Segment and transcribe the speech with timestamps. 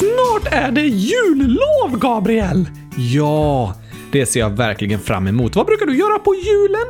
[0.00, 2.68] Snart är det jullov, Gabriel!
[2.96, 3.74] Ja,
[4.12, 5.56] det ser jag verkligen fram emot.
[5.56, 6.86] Vad brukar du göra på julen?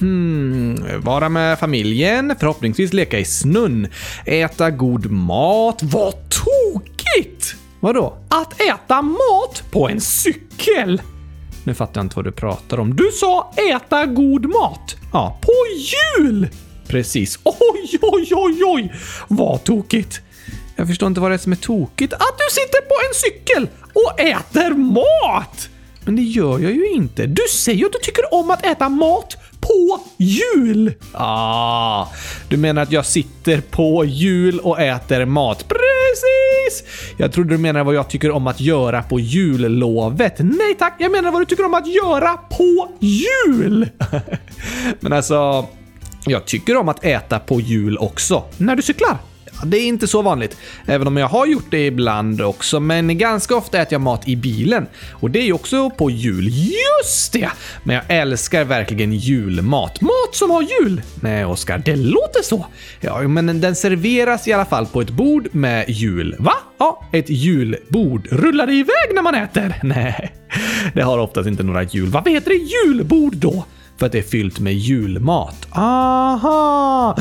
[0.00, 3.88] Hmm, vara med familjen, förhoppningsvis leka i snön,
[4.24, 5.82] äta god mat.
[5.82, 7.54] Vad tokigt!
[7.80, 8.16] Vadå?
[8.28, 11.02] Att äta mat på en cykel!
[11.64, 12.96] Nu fattar jag inte vad du pratar om.
[12.96, 14.96] Du sa äta god mat.
[15.12, 15.52] Ja, på
[16.18, 16.48] jul!
[16.88, 17.38] Precis.
[17.44, 18.92] Oj, oj, oj, oj!
[19.28, 20.20] Vad tokigt!
[20.80, 22.12] Jag förstår inte vad det är som är tokigt.
[22.12, 25.68] Att du sitter på en cykel och äter mat!
[26.04, 27.26] Men det gör jag ju inte.
[27.26, 30.94] Du säger ju att du tycker om att äta mat på jul!
[31.12, 32.06] Ah,
[32.48, 35.68] du menar att jag sitter på jul och äter mat?
[35.68, 36.88] Precis!
[37.16, 40.34] Jag trodde du menade vad jag tycker om att göra på jullovet.
[40.38, 43.88] Nej tack, jag menar vad du tycker om att göra på jul!
[45.00, 45.66] Men alltså,
[46.24, 48.44] jag tycker om att äta på jul också.
[48.56, 49.18] När du cyklar?
[49.64, 50.56] Det är inte så vanligt,
[50.86, 54.36] även om jag har gjort det ibland också, men ganska ofta äter jag mat i
[54.36, 54.86] bilen.
[55.12, 56.48] Och det är ju också på jul.
[56.48, 57.50] Just det!
[57.84, 60.00] Men jag älskar verkligen julmat.
[60.00, 61.02] Mat som har jul!
[61.14, 62.66] Nej, Oskar, det låter så.
[63.00, 66.36] Ja, men den serveras i alla fall på ett bord med jul.
[66.38, 66.54] Va?
[66.78, 68.28] Ja, ett julbord.
[68.30, 69.74] Rullar det iväg när man äter?
[69.82, 70.32] Nej,
[70.94, 72.08] det har oftast inte några jul.
[72.08, 73.64] Vad heter det julbord då?
[74.00, 75.68] För att det är fyllt med julmat.
[75.72, 77.16] Aha!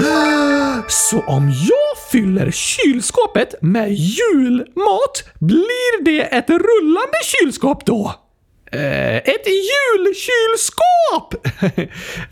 [0.88, 8.13] Så om jag fyller kylskåpet med julmat, blir det ett rullande kylskåp då?
[8.72, 11.47] Eh, ett julkylskåp!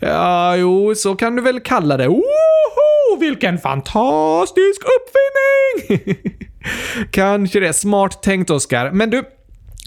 [0.00, 2.08] ja, jo, så kan du väl kalla det.
[2.08, 3.20] Woho!
[3.20, 6.16] Vilken fantastisk uppfinning!
[7.10, 8.90] Kanske det smart tänkt, Oskar.
[8.90, 9.24] Men du,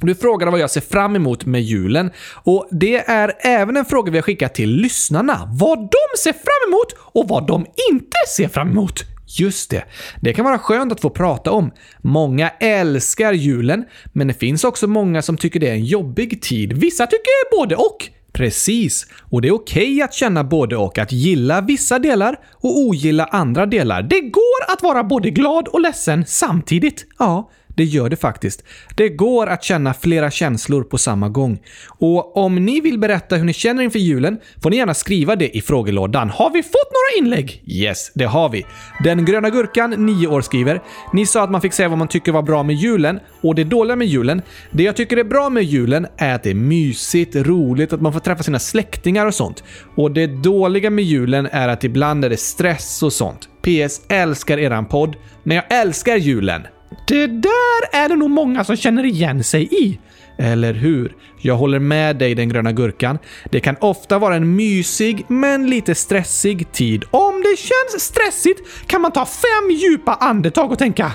[0.07, 2.11] du frågade vad jag ser fram emot med julen
[2.43, 5.49] och det är även en fråga vi har skickat till lyssnarna.
[5.59, 9.03] Vad de ser fram emot och vad de inte ser fram emot.
[9.39, 9.83] Just det.
[10.21, 11.71] Det kan vara skönt att få prata om.
[12.01, 16.73] Många älskar julen, men det finns också många som tycker det är en jobbig tid.
[16.73, 18.09] Vissa tycker både och.
[18.33, 19.07] Precis.
[19.29, 23.25] Och det är okej okay att känna både och, att gilla vissa delar och ogilla
[23.25, 24.03] andra delar.
[24.03, 27.05] Det går att vara både glad och ledsen samtidigt.
[27.19, 28.63] Ja, det gör det faktiskt.
[28.95, 31.59] Det går att känna flera känslor på samma gång.
[31.87, 35.57] Och om ni vill berätta hur ni känner inför julen får ni gärna skriva det
[35.57, 36.29] i frågelådan.
[36.29, 37.63] Har vi fått några inlägg?
[37.65, 38.65] Yes, det har vi.
[39.03, 40.81] Den gröna gurkan, 9 år, skriver
[41.13, 43.63] “Ni sa att man fick säga vad man tycker var bra med julen och det
[43.63, 44.41] dåliga med julen.
[44.71, 48.13] Det jag tycker är bra med julen är att det är mysigt, roligt, att man
[48.13, 49.63] får träffa sina släktingar och sånt.
[49.95, 53.49] Och det dåliga med julen är att ibland är det stress och sånt.
[53.61, 54.01] PS.
[54.09, 56.61] Älskar eran podd, men jag älskar julen.
[57.07, 59.99] Det där är det nog många som känner igen sig i.
[60.37, 61.15] Eller hur?
[61.41, 63.17] Jag håller med dig den gröna gurkan.
[63.51, 67.03] Det kan ofta vara en mysig, men lite stressig tid.
[67.11, 71.11] Om det känns stressigt kan man ta fem djupa andetag och tänka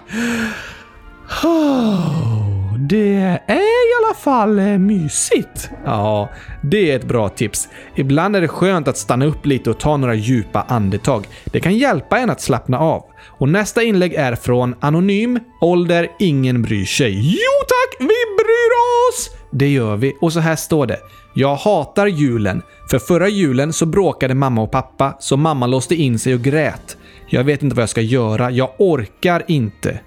[2.79, 5.71] det är i alla fall eh, mysigt.
[5.85, 6.29] Ja,
[6.63, 7.69] det är ett bra tips.
[7.95, 11.27] Ibland är det skönt att stanna upp lite och ta några djupa andetag.
[11.45, 13.05] Det kan hjälpa en att slappna av.
[13.39, 17.13] Och nästa inlägg är från Anonym, ålder ingen bryr sig.
[17.13, 18.07] Jo tack, vi
[18.37, 18.73] bryr
[19.11, 19.31] oss!
[19.53, 20.17] Det gör vi.
[20.21, 20.99] Och så här står det.
[21.35, 22.63] Jag hatar julen.
[22.91, 26.97] För förra julen så bråkade mamma och pappa, så mamma låste in sig och grät.
[27.29, 28.51] Jag vet inte vad jag ska göra.
[28.51, 30.01] Jag orkar inte.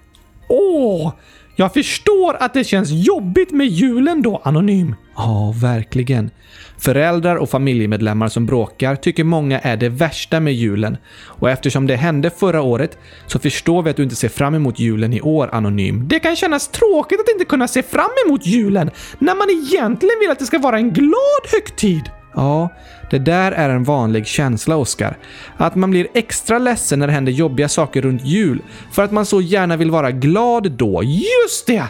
[0.49, 1.13] Åh!
[1.59, 4.95] Jag förstår att det känns jobbigt med julen då, Anonym.
[5.15, 6.31] Ja, verkligen.
[6.77, 10.97] Föräldrar och familjemedlemmar som bråkar tycker många är det värsta med julen.
[11.25, 12.97] Och eftersom det hände förra året
[13.27, 16.07] så förstår vi att du inte ser fram emot julen i år, Anonym.
[16.07, 20.31] Det kan kännas tråkigt att inte kunna se fram emot julen när man egentligen vill
[20.31, 22.11] att det ska vara en glad högtid.
[22.33, 22.69] Ja,
[23.09, 25.17] det där är en vanlig känsla, Oskar.
[25.57, 29.25] Att man blir extra ledsen när det händer jobbiga saker runt jul, för att man
[29.25, 31.03] så gärna vill vara glad då.
[31.03, 31.83] Just det!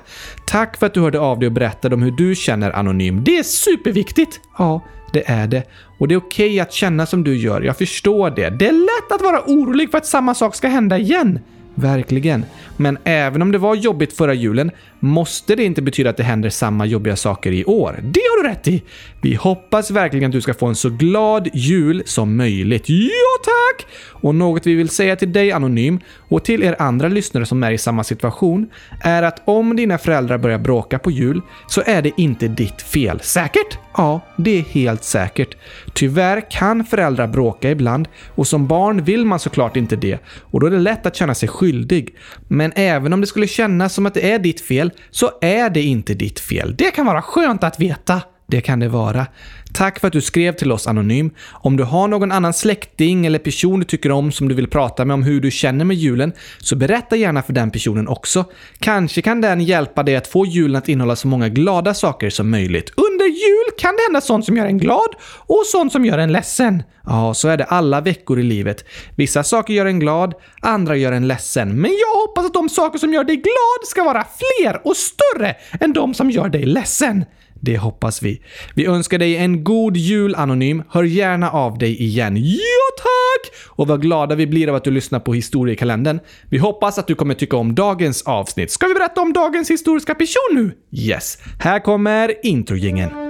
[0.46, 3.24] Tack för att du hörde av dig och berättade om hur du känner anonym.
[3.24, 4.40] Det är superviktigt!
[4.58, 4.82] Ja,
[5.14, 5.64] det är det.
[5.98, 8.50] Och det är okej okay att känna som du gör, jag förstår det.
[8.50, 11.40] Det är lätt att vara orolig för att samma sak ska hända igen.
[11.76, 12.46] Verkligen.
[12.82, 16.50] Men även om det var jobbigt förra julen måste det inte betyda att det händer
[16.50, 18.00] samma jobbiga saker i år.
[18.04, 18.84] Det har du rätt i!
[19.22, 22.90] Vi hoppas verkligen att du ska få en så glad jul som möjligt.
[22.90, 23.88] Ja, tack!
[24.22, 26.00] Och något vi vill säga till dig Anonym
[26.30, 28.70] och till er andra lyssnare som är i samma situation
[29.02, 33.20] är att om dina föräldrar börjar bråka på jul så är det inte ditt fel.
[33.20, 33.78] Säkert?
[33.98, 35.58] Ja, det är helt säkert.
[35.94, 40.68] Tyvärr kan föräldrar bråka ibland och som barn vill man såklart inte det och då
[40.68, 42.16] är det lätt att känna sig skyldig.
[42.48, 45.70] Men men även om det skulle kännas som att det är ditt fel så är
[45.70, 46.76] det inte ditt fel.
[46.76, 48.22] Det kan vara skönt att veta.
[48.48, 49.28] det kan det vara.
[49.74, 51.32] Tack för att du skrev till oss anonym.
[51.52, 55.06] Om du har någon annan släkting eller person du tycker om som du vill prata
[55.06, 58.46] med om hur du känner med julen, så berätta gärna för den personen också.
[58.80, 62.50] Kanske kan den hjälpa dig att få julen att innehålla så många glada saker som
[62.50, 62.94] möjligt.
[62.96, 66.32] Under jul kan det hända sånt som gör en glad och sånt som gör en
[66.32, 66.84] ledsen.
[67.06, 68.86] Ja, så är det alla veckor i livet.
[69.16, 71.82] Vissa saker gör en glad, andra gör en ledsen.
[71.82, 75.56] Men jag hoppas att de saker som gör dig glad ska vara fler och större
[75.80, 77.26] än de som gör dig ledsen.
[77.60, 78.42] Det hoppas vi.
[78.76, 80.84] Vi önskar dig en god jul Anonym.
[80.90, 82.38] Hör gärna av dig igen.
[82.38, 83.56] Ja tack!
[83.68, 86.20] Och vad glada vi blir av att du lyssnar på historiekalendern.
[86.50, 88.72] Vi hoppas att du kommer tycka om dagens avsnitt.
[88.72, 90.72] Ska vi berätta om dagens historiska person nu?
[90.92, 91.38] Yes.
[91.60, 93.29] Här kommer introjingeln.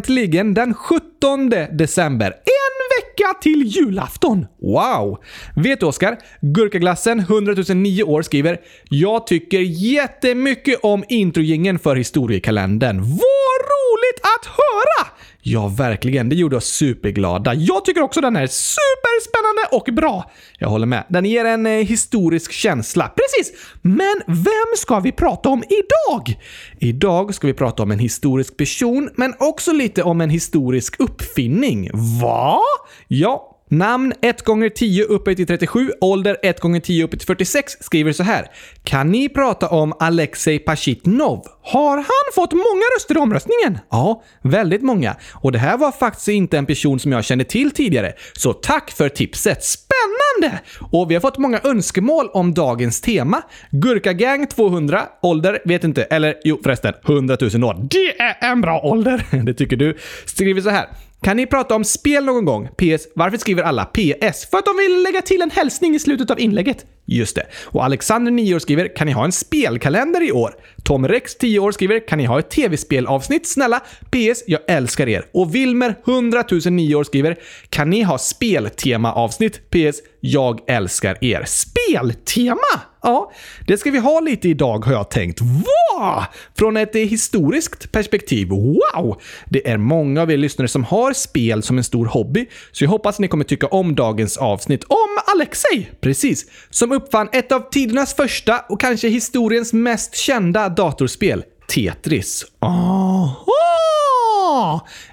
[0.00, 2.26] Äntligen den 17 december.
[2.26, 4.46] En vecka till julafton!
[4.60, 5.18] Wow!
[5.56, 6.18] Vet du Oskar?
[6.40, 12.96] Gurkaglassen 100 009 år skriver “Jag tycker jättemycket om introjingen för historiekalendern.
[13.00, 15.19] Vad roligt att höra!
[15.42, 16.28] Ja, verkligen.
[16.28, 17.54] Det gjorde oss superglada.
[17.54, 20.30] Jag tycker också den är superspännande och bra.
[20.58, 21.04] Jag håller med.
[21.08, 23.08] Den ger en eh, historisk känsla.
[23.16, 23.58] Precis!
[23.82, 26.38] Men vem ska vi prata om idag?
[26.78, 31.90] Idag ska vi prata om en historisk person, men också lite om en historisk uppfinning.
[32.22, 32.60] Va?
[33.08, 37.76] Ja, Namn 1 gånger 10 upphöjt till 37, ålder 1 gånger 10 upphöjt till 46
[37.80, 38.46] skriver så här.
[38.84, 41.46] Kan ni prata om Alexej Pashitnov?
[41.62, 43.78] Har han fått många röster i omröstningen?
[43.90, 45.16] Ja, väldigt många.
[45.34, 48.12] Och det här var faktiskt inte en person som jag kände till tidigare.
[48.32, 49.64] Så tack för tipset!
[49.64, 50.60] Spännande!
[50.92, 53.42] Och vi har fått många önskemål om dagens tema.
[53.70, 57.88] Gurkagang 200, ålder vet inte, eller jo förresten, 100 000 år.
[57.90, 59.26] Det är en bra ålder!
[59.44, 59.96] Det tycker du.
[60.26, 60.86] Skriver så här.
[61.22, 62.68] Kan ni prata om spel någon gång?
[62.68, 63.08] PS.
[63.14, 64.50] Varför skriver alla PS?
[64.50, 66.86] För att de vill lägga till en hälsning i slutet av inlägget.
[67.10, 67.46] Just det.
[67.64, 70.54] Och Alexander, 9 år, skriver “Kan ni ha en spelkalender i år?”
[70.84, 73.46] Tom Rex, 10 år, skriver “Kan ni ha ett tv-spelavsnitt?
[73.46, 73.80] Snälla?
[74.10, 74.44] PS.
[74.46, 77.36] Jag älskar er.” Och Wilmer, 100 009 år, skriver
[77.68, 79.70] “Kan ni ha speltema-avsnitt?
[79.70, 79.96] PS.
[80.20, 82.80] Jag älskar er.” Speltema?
[83.02, 83.32] Ja,
[83.66, 85.40] det ska vi ha lite idag har jag tänkt.
[85.40, 86.26] Va?
[86.58, 88.48] Från ett historiskt perspektiv.
[88.48, 89.20] Wow!
[89.48, 92.90] Det är många av er lyssnare som har spel som en stor hobby, så jag
[92.90, 95.90] hoppas ni kommer tycka om dagens avsnitt om Alexei.
[96.00, 96.46] Precis.
[96.70, 101.44] Som uppfann ett av tidernas första och kanske historiens mest kända datorspel,
[101.74, 102.46] Tetris.
[102.60, 103.36] Aha!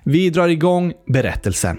[0.04, 1.78] Vi drar igång berättelsen.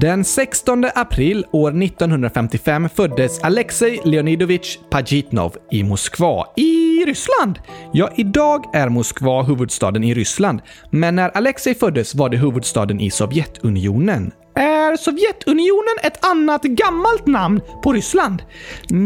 [0.00, 7.58] Den 16 april år 1955 föddes Alexej Leonidovich Pajitnov i Moskva i Ryssland.
[7.92, 10.60] Ja, idag är Moskva huvudstaden i Ryssland,
[10.90, 14.32] men när Alexej föddes var det huvudstaden i Sovjetunionen.
[14.82, 18.42] Är Sovjetunionen ett annat gammalt namn på Ryssland?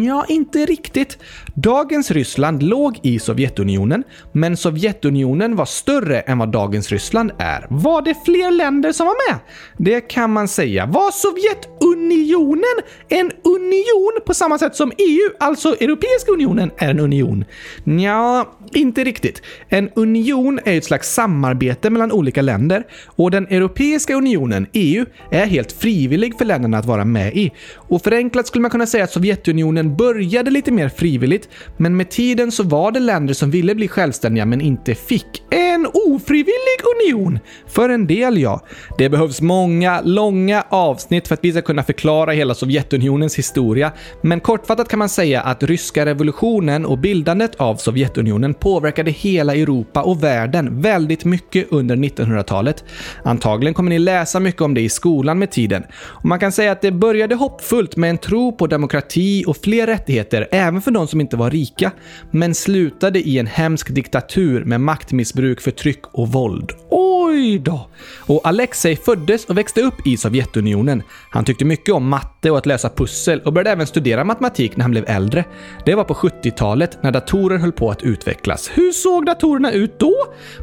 [0.06, 1.19] Ja, inte riktigt.
[1.55, 7.67] Dagens Ryssland låg i Sovjetunionen, men Sovjetunionen var större än vad dagens Ryssland är.
[7.70, 9.40] Var det fler länder som var med?
[9.78, 10.87] Det kan man säga.
[10.87, 12.76] Var Sovjetunionen
[13.09, 17.45] en union på samma sätt som EU, alltså Europeiska unionen, är en union?
[17.85, 19.42] Ja, inte riktigt.
[19.68, 25.47] En union är ett slags samarbete mellan olika länder och den Europeiska unionen, EU, är
[25.47, 27.52] helt frivillig för länderna att vara med i.
[27.75, 32.52] Och förenklat skulle man kunna säga att Sovjetunionen började lite mer frivilligt, men med tiden
[32.52, 35.42] så var det länder som ville bli självständiga men inte fick.
[35.50, 37.38] En ofrivillig union!
[37.66, 38.66] För en del, ja.
[38.99, 43.92] Det behövs många, långa avsnitt för att vi ska kunna förklara hela Sovjetunionens historia,
[44.23, 50.02] men kortfattat kan man säga att ryska revolutionen och bildandet av Sovjetunionen påverkade hela Europa
[50.02, 52.85] och världen väldigt mycket under 1900-talet.
[53.25, 55.82] Antagligen kommer ni läsa mycket om det i skolan med tiden.
[55.96, 59.86] Och man kan säga att det började hoppfullt med en tro på demokrati och fler
[59.86, 61.90] rättigheter även för de som inte var rika,
[62.30, 66.72] men slutade i en hemsk diktatur med maktmissbruk, förtryck och våld.
[66.90, 67.88] Oj då!
[68.18, 71.02] Och Alexej föddes och växte upp i Sovjetunionen.
[71.30, 74.82] Han tyckte mycket om matte och att lösa pussel och började även studera matematik när
[74.82, 75.44] han blev äldre.
[75.84, 78.70] Det var på 70-talet när datorer höll på att utvecklas.
[78.75, 80.14] Hur såg datorerna ut då?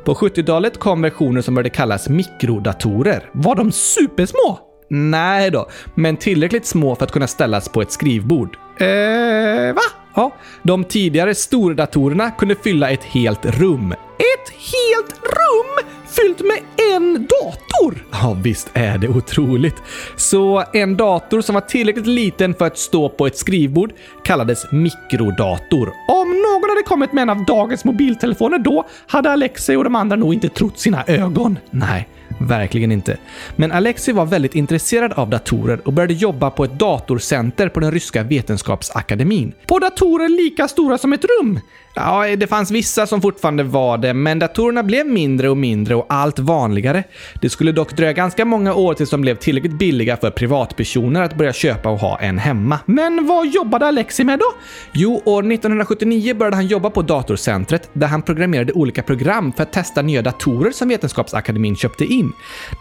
[0.05, 3.29] På 70-talet kom versioner som började kallas mikrodatorer.
[3.33, 4.72] Var de supersmå?
[4.95, 8.57] Nej då, men tillräckligt små för att kunna ställas på ett skrivbord.
[8.77, 9.81] Eh, va?
[10.15, 13.91] Ja, de tidigare stordatorerna kunde fylla ett helt rum.
[14.17, 16.59] Ett helt rum fyllt med
[16.93, 18.05] en dator!
[18.11, 19.75] Ja, visst är det otroligt.
[20.15, 23.91] Så en dator som var tillräckligt liten för att stå på ett skrivbord
[24.23, 25.93] kallades mikrodator.
[26.09, 30.15] Om någon hade kommit med en av dagens mobiltelefoner då hade Alexei och de andra
[30.15, 31.59] nog inte trott sina ögon.
[31.71, 32.09] Nej,
[32.47, 33.17] Verkligen inte.
[33.55, 37.91] Men Alexei var väldigt intresserad av datorer och började jobba på ett datorcenter på den
[37.91, 39.53] ryska vetenskapsakademin.
[39.67, 41.59] På datorer lika stora som ett rum?
[41.95, 46.05] Ja, det fanns vissa som fortfarande var det, men datorerna blev mindre och mindre och
[46.09, 47.03] allt vanligare.
[47.41, 51.37] Det skulle dock dröja ganska många år tills de blev tillräckligt billiga för privatpersoner att
[51.37, 52.79] börja köpa och ha en hemma.
[52.85, 54.45] Men vad jobbade Alexi med då?
[54.91, 59.73] Jo, år 1979 började han jobba på datorcentret där han programmerade olika program för att
[59.73, 62.32] testa nya datorer som Vetenskapsakademin köpte in.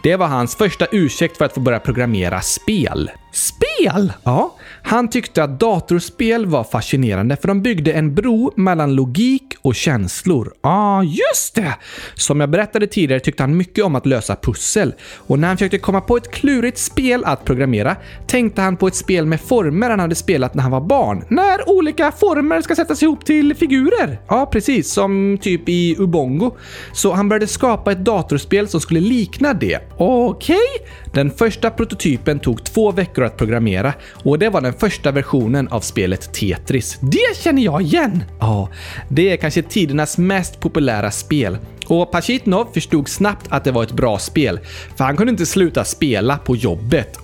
[0.03, 3.11] Det var hans första ursäkt för att få börja programmera spel.
[3.31, 4.13] Spel?
[4.23, 9.75] Ja, han tyckte att datorspel var fascinerande för de byggde en bro mellan logik och
[9.75, 10.53] känslor.
[10.61, 11.75] Ja, ah, just det!
[12.13, 15.77] Som jag berättade tidigare tyckte han mycket om att lösa pussel och när han försökte
[15.77, 17.95] komma på ett klurigt spel att programmera
[18.27, 21.25] tänkte han på ett spel med former han hade spelat när han var barn.
[21.29, 24.19] När olika former ska sättas ihop till figurer.
[24.27, 24.91] Ja, precis.
[24.91, 26.51] Som typ i Ubongo.
[26.93, 29.79] Så han började skapa ett datorspel som skulle likna det.
[29.97, 30.55] Okej?
[30.55, 30.87] Okay.
[31.13, 33.93] Den första prototypen tog två veckor att programmera
[34.23, 36.99] och det var den första versionen av spelet Tetris.
[37.01, 38.23] Det känner jag igen!
[38.39, 38.69] Ja,
[39.09, 41.57] det är kanske tidernas mest populära spel.
[41.87, 44.59] Och Pachitnov förstod snabbt att det var ett bra spel,
[44.95, 47.17] för han kunde inte sluta spela på jobbet.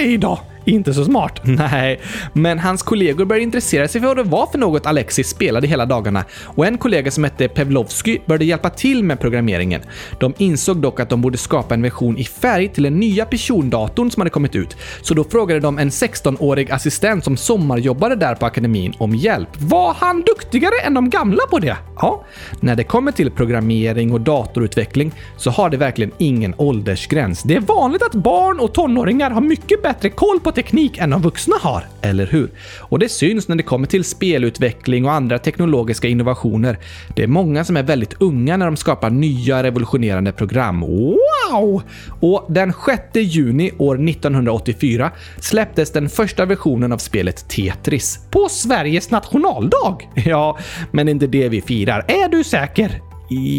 [0.00, 0.40] Oj då!
[0.64, 1.40] Inte så smart.
[1.44, 2.00] Nej,
[2.32, 5.86] men hans kollegor började intressera sig för vad det var för något Alexis spelade hela
[5.86, 9.80] dagarna och en kollega som hette Pevlovsky började hjälpa till med programmeringen.
[10.20, 14.10] De insåg dock att de borde skapa en version i färg till den nya persondatorn
[14.10, 18.46] som hade kommit ut, så då frågade de en 16-årig assistent som sommarjobbade där på
[18.46, 19.48] akademin om hjälp.
[19.58, 21.76] Var han duktigare än de gamla på det?
[21.96, 22.24] Ja,
[22.60, 27.42] när det kommer till programmering och datorutveckling så har det verkligen ingen åldersgräns.
[27.42, 31.22] Det är vanligt att barn och tonåringar har mycket bättre koll på teknik än de
[31.22, 32.50] vuxna har, eller hur?
[32.80, 36.78] Och det syns när det kommer till spelutveckling och andra teknologiska innovationer.
[37.16, 40.80] Det är många som är väldigt unga när de skapar nya revolutionerande program.
[40.80, 41.82] Wow!
[42.20, 48.18] Och den 6 juni år 1984 släpptes den första versionen av spelet Tetris.
[48.30, 50.10] På Sveriges nationaldag!
[50.26, 50.58] Ja,
[50.92, 52.04] men inte det vi firar.
[52.08, 53.00] Är du säker?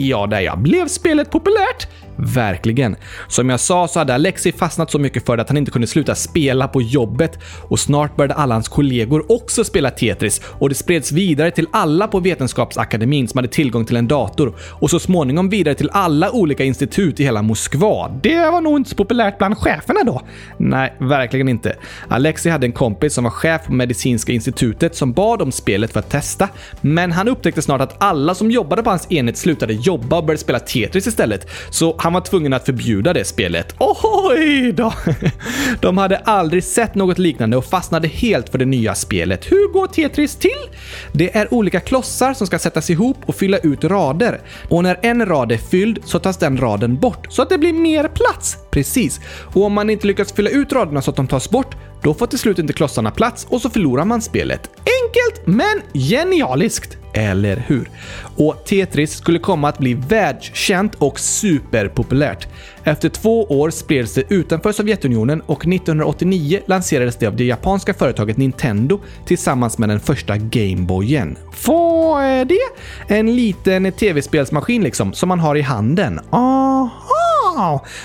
[0.09, 0.59] Ja, där jag.
[0.59, 1.87] Blev spelet populärt?
[2.17, 2.95] Verkligen.
[3.27, 5.87] Som jag sa så hade Alexi fastnat så mycket för det att han inte kunde
[5.87, 10.75] sluta spela på jobbet och snart började alla hans kollegor också spela Tetris och det
[10.75, 15.49] spreds vidare till alla på Vetenskapsakademin som hade tillgång till en dator och så småningom
[15.49, 18.11] vidare till alla olika institut i hela Moskva.
[18.23, 20.21] Det var nog inte så populärt bland cheferna då.
[20.57, 21.75] Nej, verkligen inte.
[22.07, 25.99] Alexi hade en kompis som var chef på Medicinska institutet som bad om spelet för
[25.99, 26.49] att testa,
[26.81, 30.41] men han upptäckte snart att alla som jobbade på hans enhet slutade jobba och började
[30.41, 31.47] spela Tetris istället.
[31.69, 33.75] Så han var tvungen att förbjuda det spelet.
[33.79, 34.93] Oj då!
[35.81, 39.51] De hade aldrig sett något liknande och fastnade helt för det nya spelet.
[39.51, 40.51] Hur går Tetris till?
[41.11, 44.41] Det är olika klossar som ska sättas ihop och fylla ut rader.
[44.69, 47.73] Och när en rad är fylld så tas den raden bort så att det blir
[47.73, 48.57] mer plats.
[48.71, 49.19] Precis.
[49.53, 52.27] Och om man inte lyckas fylla ut raderna så att de tas bort, då får
[52.27, 54.69] till slut inte klossarna plats och så förlorar man spelet.
[54.77, 56.97] Enkelt men genialiskt!
[57.13, 57.89] Eller hur?
[58.37, 62.47] Och Tetris skulle komma att bli världskänt och superpopulärt.
[62.83, 68.37] Efter två år spreds det utanför Sovjetunionen och 1989 lanserades det av det japanska företaget
[68.37, 71.37] Nintendo tillsammans med den första Gameboyen.
[71.67, 72.67] Vad är det?
[73.15, 76.19] En liten tv-spelsmaskin liksom, som man har i handen.
[76.29, 77.14] Aha!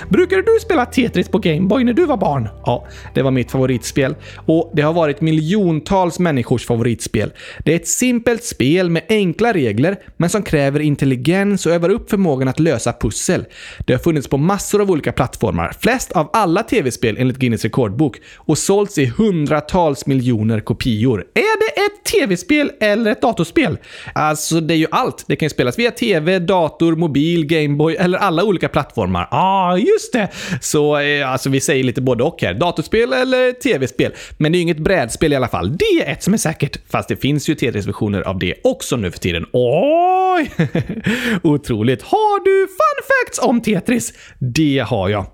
[0.09, 2.49] Brukade du spela Tetris på Gameboy när du var barn?
[2.67, 4.15] Ja, det var mitt favoritspel.
[4.47, 7.33] Och det har varit miljontals människors favoritspel.
[7.65, 12.11] Det är ett simpelt spel med enkla regler, men som kräver intelligens och övar upp
[12.11, 13.45] förmågan att lösa pussel.
[13.87, 18.17] Det har funnits på massor av olika plattformar, flest av alla tv-spel enligt Guinness rekordbok,
[18.37, 21.25] och sålts i hundratals miljoner kopior.
[21.35, 23.79] Är det ett tv-spel eller ett datorspel?
[24.15, 25.25] Alltså, det är ju allt.
[25.27, 30.13] Det kan ju spelas via tv, dator, mobil, Gameboy eller alla olika plattformar ah, just
[30.13, 30.29] det!
[30.61, 32.55] Så eh, alltså, vi säger lite både och här.
[32.55, 34.13] Datorspel eller tv-spel.
[34.39, 35.77] Men det är ju inget brädspel i alla fall.
[35.77, 36.79] Det är ett som är säkert.
[36.91, 39.47] Fast det finns ju Tetris-versioner av det också nu för tiden.
[39.53, 40.51] Oj!
[41.43, 42.03] Otroligt.
[42.03, 44.13] Har du fun facts om Tetris?
[44.39, 45.27] Det har jag.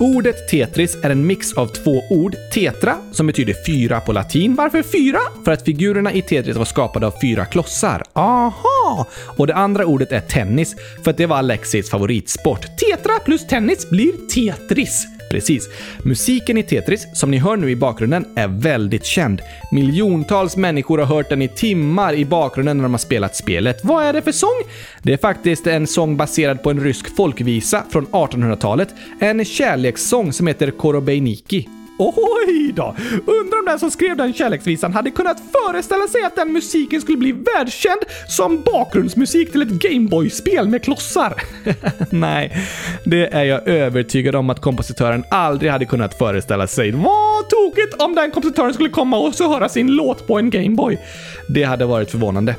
[0.00, 2.36] Ordet Tetris är en mix av två ord.
[2.54, 4.54] Tetra, som betyder fyra på latin.
[4.54, 5.18] Varför fyra?
[5.44, 8.02] För att figurerna i Tetris var skapade av fyra klossar.
[8.12, 9.06] Aha!
[9.36, 12.60] Och det andra ordet är tennis, för att det var Alexis favoritsport.
[12.60, 15.17] Tetra plus tennis blir Tetris.
[15.30, 15.68] Precis.
[16.02, 19.40] Musiken i Tetris, som ni hör nu i bakgrunden, är väldigt känd.
[19.72, 23.84] Miljontals människor har hört den i timmar i bakgrunden när de har spelat spelet.
[23.84, 24.62] Vad är det för sång?
[25.02, 28.88] Det är faktiskt en sång baserad på en rysk folkvisa från 1800-talet.
[29.20, 31.68] En kärlekssång som heter Korobeiniki.
[31.98, 32.96] Oj då!
[33.26, 37.18] Undrar om den som skrev den kärleksvisan hade kunnat föreställa sig att den musiken skulle
[37.18, 41.34] bli världskänd som bakgrundsmusik till ett Gameboy-spel med klossar.
[42.10, 42.56] Nej,
[43.04, 46.90] det är jag övertygad om att kompositören aldrig hade kunnat föreställa sig.
[46.90, 50.98] Vad tokigt om den kompositören skulle komma och så höra sin låt på en Gameboy.
[51.48, 52.54] Det hade varit förvånande.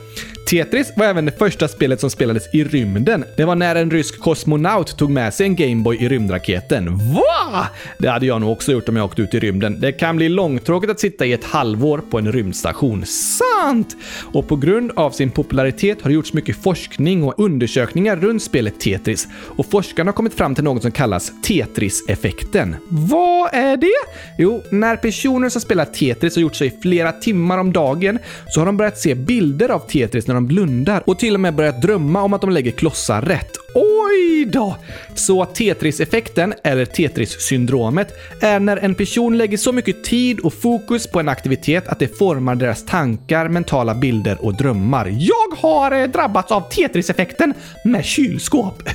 [0.49, 3.25] Tetris var även det första spelet som spelades i rymden.
[3.37, 6.97] Det var när en rysk kosmonaut tog med sig en Gameboy i rymdraketen.
[6.97, 7.67] Va?
[7.97, 9.79] Det hade jag nog också gjort om jag åkte ut i rymden.
[9.79, 13.05] Det kan bli långtråkigt att sitta i ett halvår på en rymdstation.
[13.05, 13.95] Sant!
[14.33, 18.79] Och på grund av sin popularitet har det gjorts mycket forskning och undersökningar runt spelet
[18.79, 19.27] Tetris.
[19.57, 22.75] Och forskarna har kommit fram till något som kallas Tetris-effekten.
[22.89, 24.11] Vad är det?
[24.37, 28.65] Jo, när personer som spelar Tetris har gjort sig flera timmar om dagen så har
[28.65, 32.21] de börjat se bilder av Tetris när de blundar och till och med börjat drömma
[32.21, 33.51] om att de lägger klossar rätt.
[33.75, 34.75] Oj då!
[35.15, 41.19] Så Tetris-effekten, eller Tetris-syndromet, är när en person lägger så mycket tid och fokus på
[41.19, 45.17] en aktivitet att det formar deras tankar, mentala bilder och drömmar.
[45.19, 48.83] Jag har eh, drabbats av Tetris-effekten med kylskåp.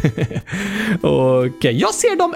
[1.02, 1.72] Okej, okay.
[1.72, 2.34] jag ser dem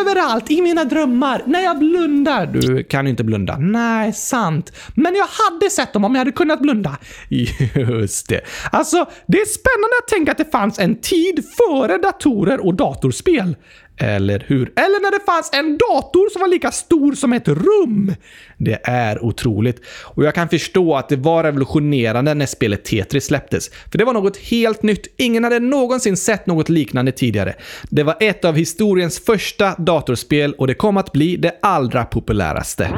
[0.00, 2.46] överallt i mina drömmar när jag blundar.
[2.46, 3.56] Du kan ju inte blunda.
[3.58, 4.72] Nej, sant.
[4.94, 6.96] Men jag hade sett dem om jag hade kunnat blunda.
[7.74, 8.40] Just det.
[8.72, 11.44] Alltså, det är spännande att tänka att det fanns en tid
[11.78, 13.56] före datorer och datorspel.
[14.00, 14.72] Eller hur?
[14.76, 18.14] Eller när det fanns en dator som var lika stor som ett rum.
[18.56, 19.80] Det är otroligt.
[20.04, 23.70] Och jag kan förstå att det var revolutionerande när spelet Tetris släpptes.
[23.90, 25.14] För det var något helt nytt.
[25.16, 27.54] Ingen hade någonsin sett något liknande tidigare.
[27.90, 32.90] Det var ett av historiens första datorspel och det kom att bli det allra populäraste.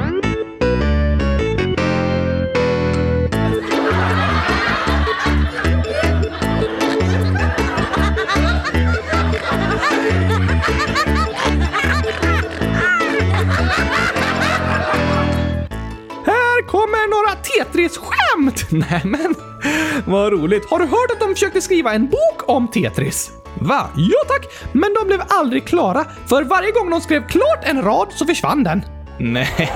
[17.60, 18.66] Tetris-skämt!
[18.70, 19.34] Nej men,
[20.04, 20.70] vad roligt.
[20.70, 23.30] Har du hört att de försökte skriva en bok om Tetris?
[23.58, 23.88] Va?
[23.96, 26.04] Ja tack, men de blev aldrig klara.
[26.26, 28.82] För varje gång de skrev klart en rad så försvann den.
[29.18, 29.70] Nej.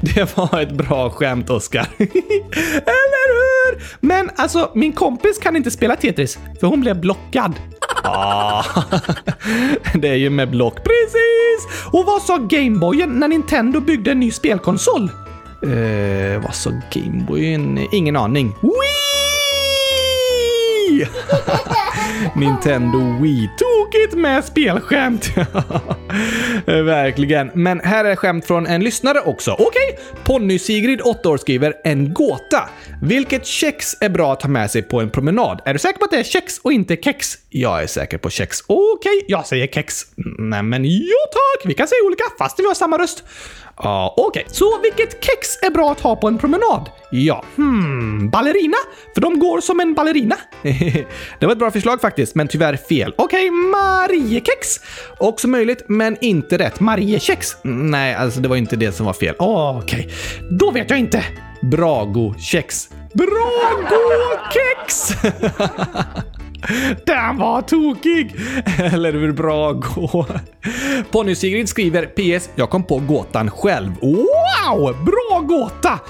[0.00, 1.86] Det var ett bra skämt, Oskar.
[1.98, 3.82] Eller hur?
[4.00, 7.54] Men alltså, min kompis kan inte spela Tetris, för hon blev blockad.
[8.02, 8.64] Ah,
[9.94, 10.74] det är ju med block.
[10.74, 11.86] Precis!
[11.92, 15.10] Och vad sa Gameboyen när Nintendo byggde en ny spelkonsol?
[15.62, 17.86] Eh, vad sa Gameboyen?
[17.92, 18.56] Ingen aning.
[18.62, 19.11] Wii!
[22.36, 23.50] Nintendo Wii.
[23.58, 25.30] Tokigt med spelskämt!
[26.66, 27.50] Verkligen.
[27.54, 29.52] Men här är skämt från en lyssnare också.
[29.52, 30.22] Okej, okay.
[30.24, 32.68] Ponny-Sigrid, 8 år, skriver en gåta.
[33.02, 35.60] Vilket kex är bra att ha med sig på en promenad?
[35.64, 37.38] Är du säker på att det är kex och inte kex?
[37.48, 38.60] Jag är säker på kex.
[38.66, 40.06] Okej, okay, jag säger kex.
[40.38, 41.70] Nej, men jo tack!
[41.70, 43.24] Vi kan säga olika fast vi har samma röst.
[43.76, 44.42] Ja, okej.
[44.42, 44.54] Okay.
[44.54, 46.90] Så vilket kex är bra att ha på en promenad?
[47.10, 48.76] Ja, hmm, ballerina?
[49.14, 50.36] För de går som en ballerina.
[51.38, 53.14] det var ett bra förslag faktiskt, men tyvärr fel.
[53.18, 54.80] Okej, okay, Mariekex?
[55.18, 56.80] Också möjligt, men inte rätt.
[56.80, 57.56] Mariekex?
[57.62, 59.34] Nej, alltså det var inte det som var fel.
[59.38, 60.10] Okej, okay.
[60.50, 61.24] då vet jag inte.
[61.60, 62.88] Brago-kex.
[63.14, 65.12] Brago-kex!
[67.06, 68.34] Den var tokig!
[68.92, 70.26] Eller hur bra gå?
[71.10, 72.50] Ponny-Sigrid skriver PS.
[72.54, 73.92] Jag kom på gåtan själv.
[74.00, 75.04] Wow!
[75.04, 76.00] Bra gåta!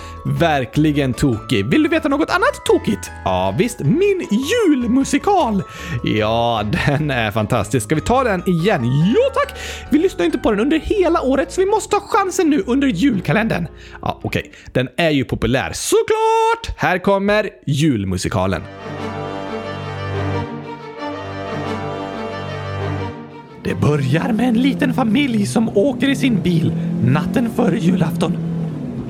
[0.41, 1.67] Verkligen tokig.
[1.67, 3.11] Vill du veta något annat tokigt?
[3.25, 3.81] Ja, visst.
[3.81, 5.63] Min julmusikal!
[6.05, 7.87] Ja, den är fantastisk.
[7.87, 8.85] Ska vi ta den igen?
[8.85, 9.59] Jo tack!
[9.91, 12.89] Vi lyssnar inte på den under hela året, så vi måste ta chansen nu under
[12.89, 13.69] julkalendern.
[14.03, 14.41] Ja, okej.
[14.41, 14.53] Okay.
[14.73, 15.71] Den är ju populär.
[15.75, 16.79] Såklart!
[16.79, 18.63] Här kommer julmusikalen.
[23.65, 26.73] Det börjar med en liten familj som åker i sin bil
[27.05, 28.37] natten före julafton.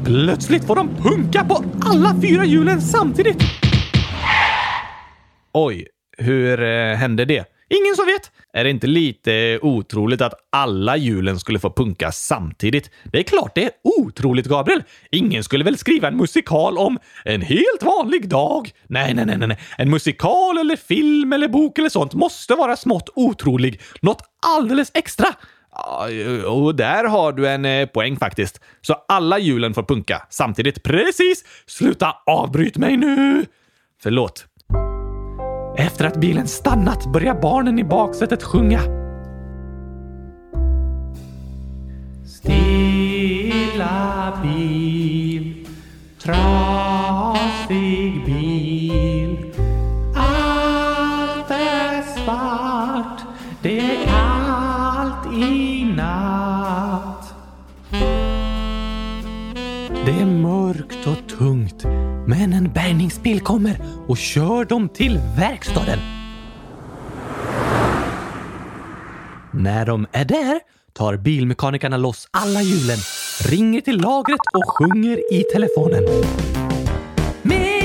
[0.04, 3.42] Plötsligt får de punka på alla fyra hjulen samtidigt.
[5.52, 5.86] Oj,
[6.18, 7.51] hur eh, hände det?
[7.72, 8.30] Ingen som vet.
[8.52, 12.90] Är det inte lite otroligt att alla hjulen skulle få punka samtidigt?
[13.04, 14.82] Det är klart det är otroligt, Gabriel.
[15.10, 18.70] Ingen skulle väl skriva en musikal om en helt vanlig dag?
[18.86, 19.58] Nej, nej, nej, nej.
[19.78, 23.80] En musikal eller film eller bok eller sånt måste vara smått otrolig.
[24.00, 25.26] Något alldeles extra.
[26.46, 28.60] Och där har du en eh, poäng faktiskt.
[28.80, 30.82] Så alla hjulen får punka samtidigt.
[30.82, 31.44] Precis!
[31.66, 33.46] Sluta avbryt mig nu!
[34.02, 34.46] Förlåt.
[35.76, 38.80] Efter att bilen stannat börjar barnen i baksätet sjunga.
[42.26, 43.92] Stilla
[44.42, 45.66] bil,
[46.22, 47.72] trasig
[48.26, 49.36] bil.
[50.16, 53.20] Allt är svart,
[53.62, 54.11] det är
[62.42, 63.76] men en bärgningsbil kommer
[64.06, 65.98] och kör dem till verkstaden.
[69.52, 70.60] När de är där
[70.92, 72.98] tar bilmekanikerna loss alla hjulen,
[73.50, 76.04] ringer till lagret och sjunger i telefonen.
[77.42, 77.81] Med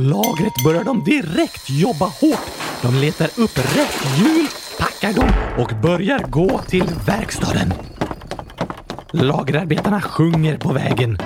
[0.00, 2.50] lagret börjar de direkt jobba hårt.
[2.82, 4.46] De letar upp rätt hjul,
[4.78, 7.72] packar dem och börjar gå till verkstaden.
[9.12, 11.18] Lagerarbetarna sjunger på vägen.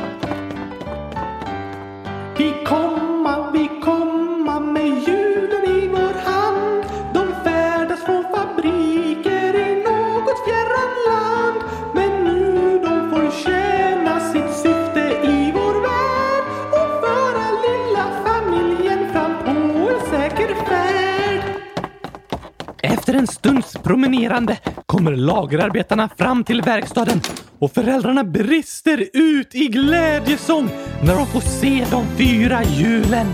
[24.04, 27.20] Stunds promenerande kommer lagerarbetarna fram till verkstaden
[27.58, 30.70] och föräldrarna brister ut i glädjesång
[31.02, 33.26] när de får se de fyra hjulen.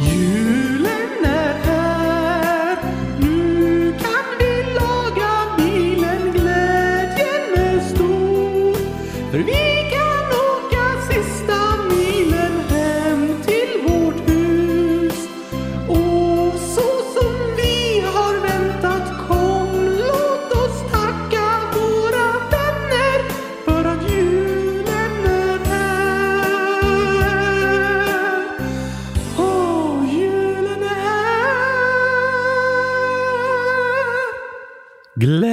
[0.00, 0.67] Hjul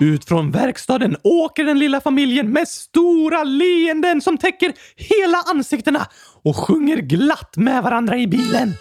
[0.00, 6.06] Ut från verkstaden åker den lilla familjen med stora leenden som täcker hela ansiktena
[6.42, 8.74] och sjunger glatt med varandra i bilen.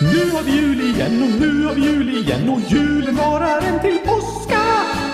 [0.00, 3.80] Nu har vi jul igen och nu har vi jul igen och julen varar en
[3.80, 4.60] till påska.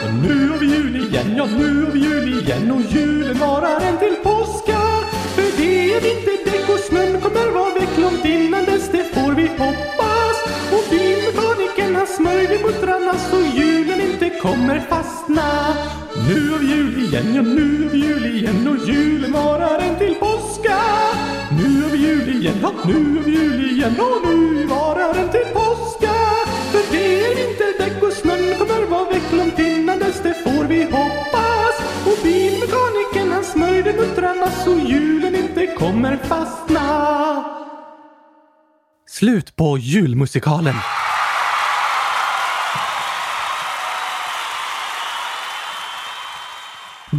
[0.06, 3.80] Och nu har vi jul igen, ja nu har vi jul igen och julen varar
[3.80, 4.78] en till påska.
[5.34, 9.01] För det är vinterdäck och snön kommer vara väck långt innan dess, det
[14.42, 15.76] kommer fastna.
[16.28, 20.78] Nu av jul igen, ja nu av jul igen och julen varar en till påska.
[21.58, 26.14] Nu av jul igen, ja nu av jul igen och nu varar en till påska.
[26.72, 30.82] För det är vinterdäck och snön kommer vara väck långt innan dess, det får vi
[30.82, 31.74] hoppas.
[32.06, 36.82] Och bilmekanikern han smörjde muttrarna så julen inte kommer fastna.
[39.08, 40.74] Slut på julmusikalen.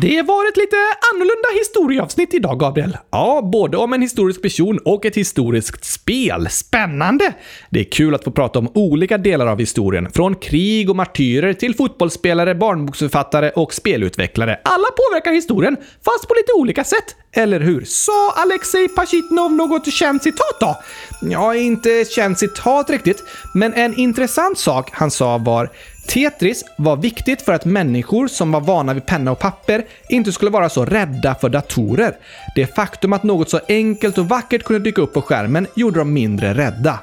[0.01, 0.75] Det var ett lite
[1.13, 2.97] annorlunda historieavsnitt idag, Gabriel.
[3.12, 6.47] Ja, både om en historisk person och ett historiskt spel.
[6.49, 7.34] Spännande!
[7.69, 10.12] Det är kul att få prata om olika delar av historien.
[10.12, 14.60] Från krig och martyrer till fotbollsspelare, barnboksförfattare och spelutvecklare.
[14.63, 17.15] Alla påverkar historien, fast på lite olika sätt.
[17.36, 17.84] Eller hur?
[17.86, 20.75] Sa Alexej Pashitnov något känt citat då?
[21.21, 25.69] Ja, inte känt citat riktigt, men en intressant sak han sa var
[26.08, 30.52] Tetris var viktigt för att människor som var vana vid penna och papper inte skulle
[30.52, 32.16] vara så rädda för datorer.
[32.56, 36.13] Det faktum att något så enkelt och vackert kunde dyka upp på skärmen gjorde dem
[36.13, 37.00] mindre rädda.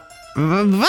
[0.64, 0.86] Va?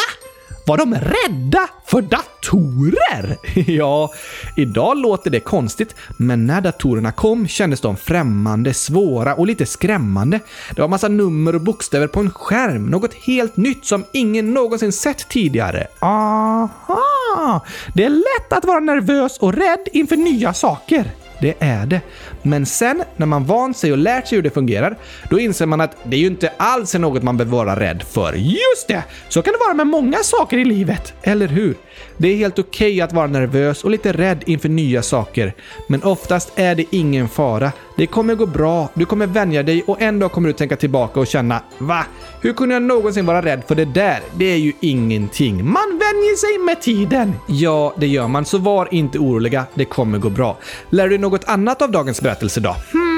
[0.65, 3.37] Var de rädda för datorer?
[3.71, 4.11] ja,
[4.57, 10.39] idag låter det konstigt, men när datorerna kom kändes de främmande, svåra och lite skrämmande.
[10.75, 14.91] Det var massa nummer och bokstäver på en skärm, något helt nytt som ingen någonsin
[14.91, 15.87] sett tidigare.
[15.99, 17.65] Aha!
[17.93, 22.01] Det är lätt att vara nervös och rädd inför nya saker det är det.
[22.41, 24.97] Men sen när man vant sig och lärt sig hur det fungerar,
[25.29, 28.33] då inser man att det ju inte alls är något man behöver vara rädd för.
[28.33, 29.03] Just det!
[29.29, 31.75] Så kan det vara med många saker i livet, eller hur?
[32.21, 35.53] Det är helt okej okay att vara nervös och lite rädd inför nya saker.
[35.87, 37.71] Men oftast är det ingen fara.
[37.97, 41.19] Det kommer gå bra, du kommer vänja dig och en dag kommer du tänka tillbaka
[41.19, 42.05] och känna Va?
[42.41, 44.19] Hur kunde jag någonsin vara rädd för det där?
[44.35, 45.55] Det är ju ingenting.
[45.55, 47.33] Man vänjer sig med tiden.
[47.47, 49.65] Ja, det gör man, så var inte oroliga.
[49.73, 50.57] Det kommer gå bra.
[50.89, 52.75] Lär du dig något annat av dagens berättelse då?
[52.91, 53.10] Hmm,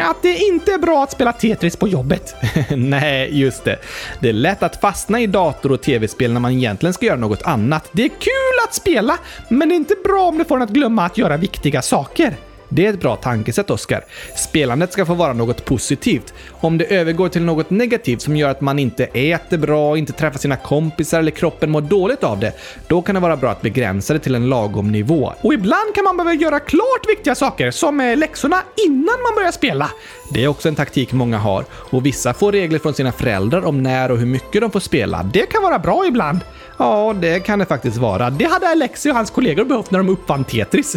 [0.00, 2.34] att det inte är bra att spela Tetris på jobbet.
[2.76, 3.78] Nej, just det.
[4.20, 7.42] Det är lätt att fastna i dator och tv-spel när man egentligen ska göra något
[7.42, 7.88] annat.
[7.92, 10.70] Det är kul att spela, men det är inte bra om det får en att
[10.70, 12.36] glömma att göra viktiga saker.
[12.74, 14.04] Det är ett bra tankesätt, Oskar.
[14.36, 16.34] Spelandet ska få vara något positivt.
[16.50, 20.38] Om det övergår till något negativt som gör att man inte äter bra, inte träffar
[20.38, 22.52] sina kompisar eller kroppen mår dåligt av det,
[22.88, 25.32] då kan det vara bra att begränsa det till en lagom nivå.
[25.40, 28.56] Och ibland kan man behöva göra klart viktiga saker, som eh, läxorna,
[28.86, 29.90] innan man börjar spela.
[30.30, 33.82] Det är också en taktik många har och vissa får regler från sina föräldrar om
[33.82, 35.22] när och hur mycket de får spela.
[35.22, 36.40] Det kan vara bra ibland.
[36.82, 38.30] Ja, det kan det faktiskt vara.
[38.30, 40.94] Det hade Alexi och hans kollegor behövt när de uppfann Tetris.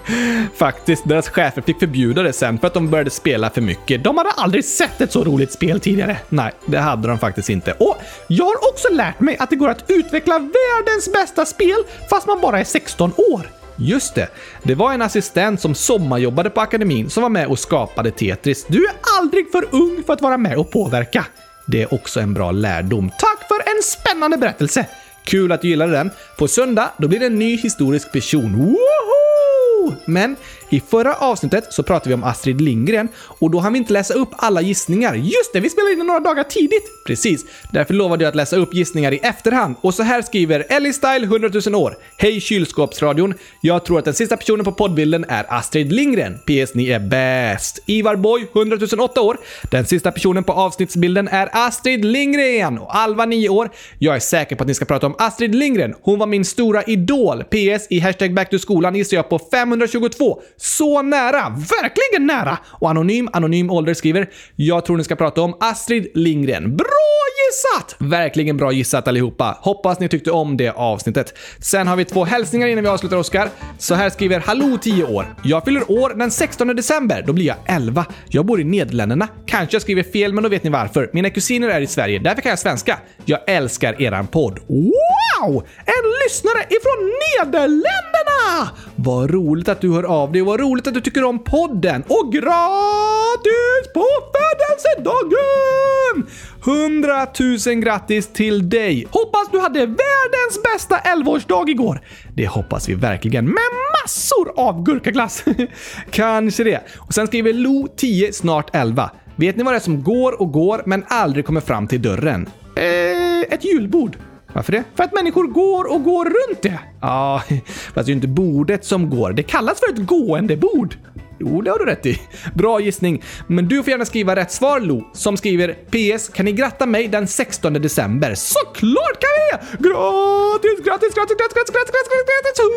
[0.56, 4.04] faktiskt, deras chefer fick förbjuda det sen för att de började spela för mycket.
[4.04, 6.16] De hade aldrig sett ett så roligt spel tidigare.
[6.28, 7.72] Nej, det hade de faktiskt inte.
[7.72, 7.96] Och
[8.28, 11.76] jag har också lärt mig att det går att utveckla världens bästa spel
[12.10, 13.50] fast man bara är 16 år.
[13.76, 14.28] Just det,
[14.62, 18.66] det var en assistent som sommarjobbade på akademin som var med och skapade Tetris.
[18.68, 21.26] Du är aldrig för ung för att vara med och påverka.
[21.66, 23.10] Det är också en bra lärdom.
[23.18, 24.86] Tack för en spännande berättelse!
[25.24, 26.10] Kul att du gillade den.
[26.36, 28.56] På söndag, då blir det en ny historisk person.
[28.56, 29.94] Woho!
[30.04, 30.36] Men
[30.74, 34.14] i förra avsnittet så pratade vi om Astrid Lindgren och då hann vi inte läsa
[34.14, 35.14] upp alla gissningar.
[35.14, 36.84] Just det, vi spelade in några dagar tidigt!
[37.06, 39.76] Precis, därför lovade jag att läsa upp gissningar i efterhand.
[39.80, 41.96] Och så här skriver Ellie Style 100 000 år.
[42.16, 43.34] Hej kylskåpsradion!
[43.60, 46.38] Jag tror att den sista personen på poddbilden är Astrid Lindgren.
[46.38, 47.82] PS, ni är bäst.
[47.86, 49.38] Ivar Boy 100 008 år.
[49.70, 52.78] Den sista personen på avsnittsbilden är Astrid Lindgren.
[52.78, 53.70] Och Alva 9 år.
[53.98, 55.94] Jag är säker på att ni ska prata om Astrid Lindgren.
[56.02, 57.44] Hon var min stora idol.
[57.44, 60.40] PS, i hashtag back to skolan gissar jag på 522.
[60.64, 61.48] Så nära!
[61.48, 62.58] Verkligen nära!
[62.64, 66.76] Och Anonym Anonym Ålder skriver “Jag tror ni ska prata om Astrid Lindgren.
[66.76, 67.24] Bra
[67.54, 67.96] gissat!
[67.98, 69.58] Verkligen bra gissat allihopa.
[69.60, 71.34] Hoppas ni tyckte om det avsnittet.
[71.58, 73.48] Sen har vi två hälsningar innan vi avslutar Oskar.
[73.78, 75.34] Så här skriver Hallå 10 år.
[75.42, 77.24] Jag fyller år den 16 december.
[77.26, 78.06] Då blir jag 11.
[78.28, 79.28] Jag bor i Nederländerna.
[79.46, 81.10] Kanske jag skriver fel, men då vet ni varför.
[81.12, 82.98] Mina kusiner är i Sverige, därför kan jag svenska.
[83.24, 84.58] Jag älskar eran podd.
[84.66, 85.66] Wow!
[85.84, 87.12] En lyssnare ifrån
[87.44, 88.70] Nederländerna!
[88.96, 92.04] Vad roligt att du hör av dig och vad roligt att du tycker om podden.
[92.08, 96.26] Och gratis på födelsedagen!
[96.64, 99.06] 100 000 Tusen grattis till dig!
[99.10, 102.00] Hoppas du hade världens bästa 11-årsdag igår.
[102.34, 103.70] Det hoppas vi verkligen med
[104.02, 105.44] massor av gurkaglass.
[106.10, 106.80] Kanske det.
[106.98, 109.10] Och sen skriver Lo 10 snart 11.
[109.36, 112.48] Vet ni vad det är som går och går men aldrig kommer fram till dörren?
[112.76, 114.16] Eh, ett julbord.
[114.52, 114.84] Varför det?
[114.94, 116.78] För att människor går och går runt det.
[117.00, 119.32] Ja, fast det är ju inte bordet som går.
[119.32, 120.96] Det kallas för ett gående bord.
[121.38, 122.20] Jo, det har du rätt i.
[122.54, 123.22] Bra gissning.
[123.46, 126.28] Men du får gärna skriva rätt svar, Lo, som skriver PS.
[126.28, 128.34] Kan ni gratta mig den 16 december?
[128.34, 129.54] Såklart kan vi!
[129.88, 132.74] Gratis, gratis, gratis, gratis, gratis, gratis, gratis, gratis, 100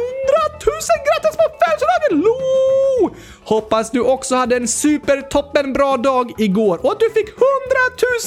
[0.65, 0.73] 000
[1.07, 3.15] grattis på födelsedagen, Lo!
[3.43, 7.37] Hoppas du också hade en super toppen bra dag igår och att du fick 100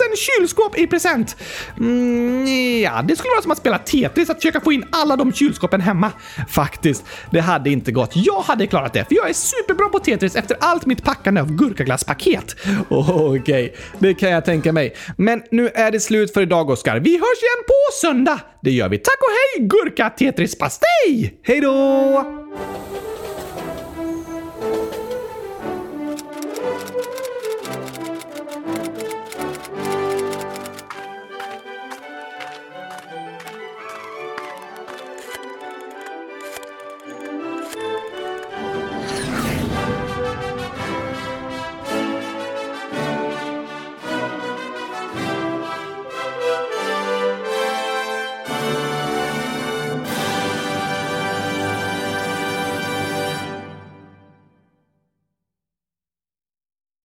[0.09, 1.37] 000 kylskåp i present.
[1.79, 5.33] Mm, ja, det skulle vara som att spela Tetris, att försöka få in alla de
[5.33, 6.13] kylskåpen hemma.
[6.49, 8.11] Faktiskt, det hade inte gått.
[8.15, 11.53] Jag hade klarat det, för jag är superbra på Tetris efter allt mitt packande av
[11.53, 12.57] gurkaglasspaket.
[12.89, 13.71] Okej, okay.
[13.99, 14.95] det kan jag tänka mig.
[15.17, 17.01] Men nu är det slut för idag, Oskar.
[17.01, 18.41] Vi hörs igen på söndag!
[18.63, 18.99] Det gör vi.
[18.99, 21.41] Tack och hej, gurka-Tetris-pastej!
[21.43, 22.90] Hej då!